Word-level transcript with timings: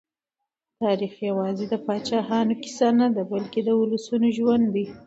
تاریخ 0.81 1.13
یوازې 1.29 1.65
د 1.69 1.75
پاچاهانو 1.85 2.53
کیسه 2.63 2.89
نه، 2.99 3.05
بلکې 3.31 3.59
د 3.63 3.69
ولسونو 3.79 4.27
ژوند 4.37 4.65
دی. 4.75 4.85